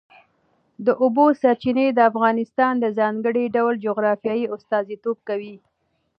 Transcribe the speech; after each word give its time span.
د 0.85 0.87
اوبو 1.03 1.25
سرچینې 1.41 1.87
د 1.93 1.99
افغانستان 2.11 2.73
د 2.79 2.85
ځانګړي 2.99 3.45
ډول 3.55 3.73
جغرافیه 3.85 4.51
استازیتوب 4.55 5.17
کوي. 5.29 5.55